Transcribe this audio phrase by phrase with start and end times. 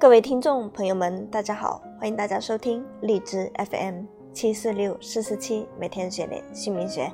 [0.00, 7.12] 各位听众朋友们，大家好，欢迎大家收听荔枝 FM 七四六四四七，每天学点姓名学，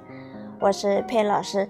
[0.61, 1.67] 我是佩恩老师。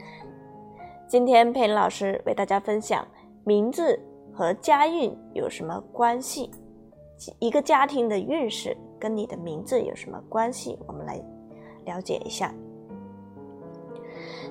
[1.08, 3.08] 今天佩恩老师为大家分享
[3.44, 3.98] 名字
[4.34, 6.50] 和家运有什么关系？
[7.39, 10.79] 一个家庭的运势跟你的名字有什么关系？
[10.87, 11.19] 我们来
[11.87, 12.53] 了解一下。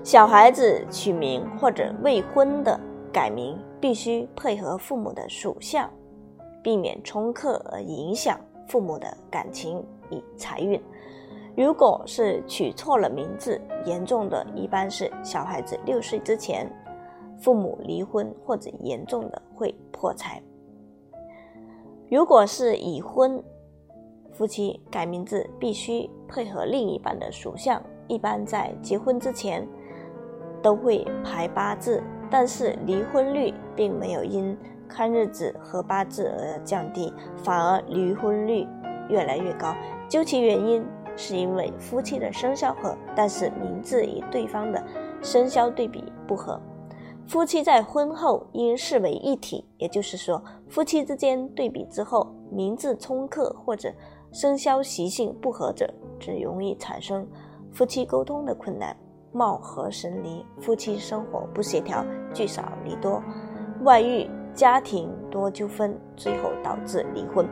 [0.04, 2.80] 小孩子取名或者未婚的
[3.14, 5.88] 改名，必须配合父母的属相。
[6.66, 10.82] 避免冲克而影响父母的感情与财运。
[11.56, 16.68] 如果是取错了名字，严重的一般是小孩子六岁之前，
[17.38, 20.42] 父母离婚或者严重的会破财。
[22.10, 23.42] 如果是已婚
[24.32, 29.68] 夫妻改名字，必须配合另一半的属相，一般在结婚之前
[30.64, 32.02] 都会排八字，
[32.32, 34.58] 但是离婚率并没有因。
[34.88, 38.68] 看日子和八字而降低，反而离婚率
[39.10, 39.74] 越来越高。
[40.08, 44.84] 究其原因，是因为夫妻的生肖合，但是名字与对方的
[45.22, 46.60] 生肖对比不合。
[47.28, 53.92] 夫妻在婚后应视为一体，也就是说，夫妻之间对比之后，名字冲克或者
[54.32, 57.28] 生肖习性不合者，只容易产生
[57.72, 58.96] 夫妻沟通的困难，
[59.32, 63.24] 貌合神离，夫妻生活不协调，聚少离多，
[63.82, 64.30] 外遇。
[64.56, 67.46] 家庭多纠纷，最后导致离婚。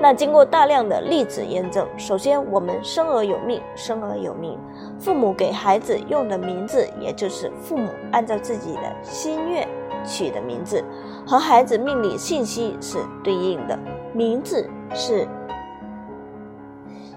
[0.00, 4.58] 那经过大量的例子验证，首先我们生而有命，生而有命，
[4.98, 9.66] 父母给孩子用的名字，也就是父母按照自己的心愿
[10.04, 10.84] 取的名字，
[11.26, 13.78] 和孩子命理信息是对应的。
[14.12, 15.26] 名字是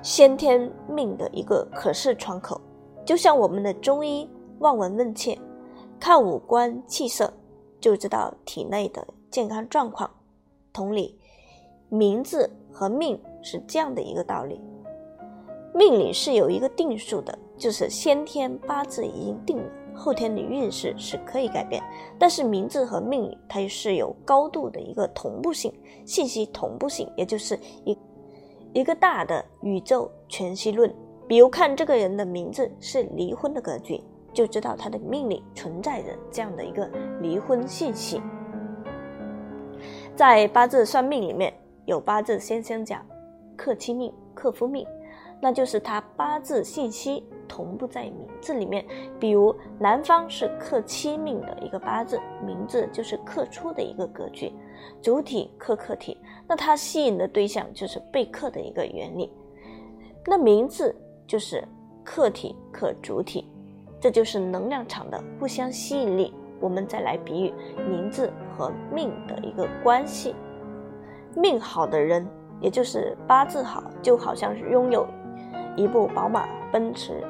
[0.02, 2.60] 先天命的一个可视窗口，
[3.06, 5.38] 就像我们的中医望闻问切，
[6.00, 7.32] 看五官气色。
[7.80, 10.10] 就知道体内的健康状况。
[10.72, 11.18] 同理，
[11.90, 14.62] 名字和命是这样的一个道理。
[15.74, 21.82] 命理是有一个定数的，就是先天八字已经定了，后天的运势是可以改变。
[22.18, 25.72] 但是名字和命理它是有高度的一个同步性，
[26.06, 27.98] 信息同步性，也就是一
[28.74, 30.94] 一个大的宇宙全息论。
[31.28, 34.02] 比如看这个人的名字是离婚的格局。
[34.40, 36.90] 就知道他的命里存在着这样的一个
[37.20, 38.22] 离婚信息。
[40.16, 43.06] 在八字算命里面有八字先生讲
[43.58, 44.88] 克妻命、克夫命，
[45.42, 48.86] 那就是他八字信息同步在名字里面。
[49.20, 54.54] 比如男方是克妻命的一个八字，名字就是克出的一个格局，
[55.02, 56.18] 主体克客体，
[56.48, 59.30] 那他吸引的对象就是被克的一个原理。
[60.26, 60.96] 那名字
[61.28, 61.62] 就是
[62.06, 63.46] 客体克主体。
[64.00, 66.34] 这就是能量场的互相吸引力。
[66.60, 67.54] 我们再来比喻
[67.90, 70.36] 名字和命的一个关系。
[71.36, 72.28] 命好的人，
[72.60, 75.08] 也就是八字好，就好像是拥有
[75.76, 77.24] 一部宝马、奔驰、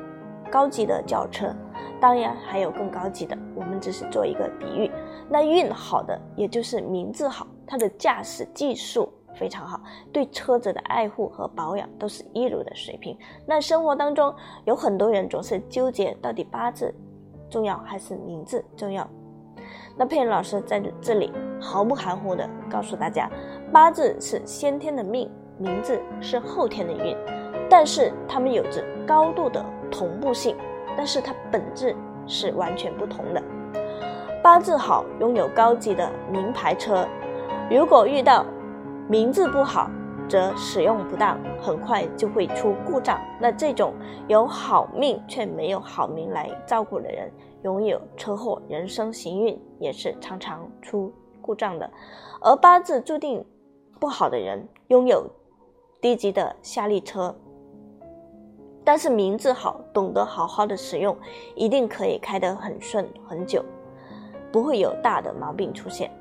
[0.50, 1.53] 高级的轿车。
[2.02, 4.90] 当然还有更高级的，我们只是做一个比喻。
[5.30, 9.12] 那运好的，也就是名字好，他的驾驶技术。
[9.35, 9.79] 非常好，
[10.12, 13.17] 对车子的爱护和保养都是一流的水平。
[13.45, 14.34] 那生活当中
[14.66, 16.94] 有很多人总是纠结，到底八字
[17.50, 19.07] 重要还是名字重要？
[19.95, 23.29] 那佩恩老师在这里毫不含糊的告诉大家，
[23.72, 27.16] 八字是先天的命，名字是后天的运，
[27.69, 30.56] 但是它们有着高度的同步性，
[30.95, 31.95] 但是它本质
[32.28, 33.44] 是完全不同的。
[34.41, 37.06] 八字好，拥有高级的名牌车，
[37.69, 38.45] 如果遇到
[39.09, 39.89] 名字不好，
[40.29, 43.19] 则使用不当，很快就会出故障。
[43.41, 43.91] 那这种
[44.27, 47.31] 有好命却没有好名来照顾的人，
[47.63, 51.11] 拥有车祸，人生行运也是常常出
[51.41, 51.89] 故障的。
[52.39, 53.43] 而八字注定
[53.99, 55.27] 不好的人，拥有
[55.99, 57.35] 低级的夏利车，
[58.83, 61.17] 但是名字好，懂得好好的使用，
[61.55, 63.65] 一定可以开得很顺很久，
[64.51, 66.11] 不会有大的毛病出现。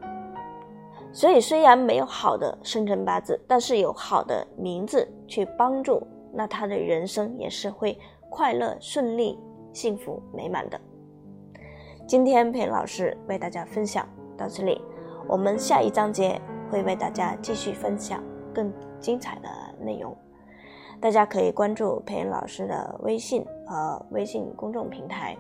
[1.19, 6.00] 所以，虽然没有好的生辰八字，但是有好的名字去帮助，
[6.32, 7.99] 那他的人生也是会
[8.31, 9.37] 快乐、顺利、
[9.73, 10.81] 幸福、美满的。
[12.06, 14.81] 今天裴老师为大家分享到这里，
[15.26, 18.23] 我们下一章节会为大家继续分享
[18.55, 19.49] 更精彩的
[19.85, 20.17] 内容。
[21.00, 25.37] 大家可以关注裴老师的微信和微信公众平台，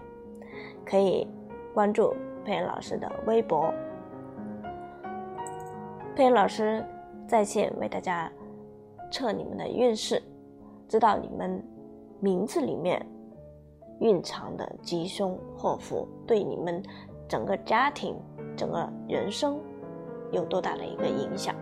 [0.84, 1.24] 可以
[1.72, 2.12] 关注
[2.44, 3.72] 裴老师的微博。
[6.18, 6.84] 佩恩老师
[7.28, 8.28] 在线为大家
[9.08, 10.20] 测你们的运势，
[10.88, 11.64] 知道你们
[12.18, 13.00] 名字里面
[14.00, 16.82] 蕴藏的吉凶祸福，对你们
[17.28, 18.16] 整个家庭、
[18.56, 19.60] 整个人生
[20.32, 21.54] 有多大的一个影响？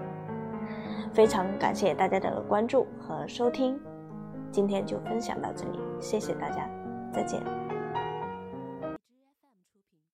[1.12, 3.78] 非常感谢大家的关注和收听，
[4.50, 6.66] 今天就分享到这里，谢谢大家，
[7.12, 7.65] 再见。